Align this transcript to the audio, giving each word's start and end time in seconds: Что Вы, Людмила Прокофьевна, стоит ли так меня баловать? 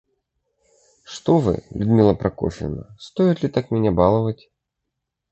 Что 1.05 1.37
Вы, 1.37 1.63
Людмила 1.69 2.15
Прокофьевна, 2.15 2.95
стоит 2.97 3.43
ли 3.43 3.49
так 3.49 3.69
меня 3.69 3.91
баловать? 3.91 4.49